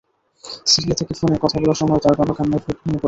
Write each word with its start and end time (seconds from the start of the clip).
Syria 0.65 0.95
থেকে 0.95 1.13
ফোনে 1.13 1.37
কথা 1.43 1.57
বলার 1.61 1.79
সময় 1.81 2.01
তাঁর 2.03 2.15
বাবা 2.19 2.33
কান্নায় 2.37 2.61
ভেঙে 2.61 2.77
পড়েন। 2.77 2.99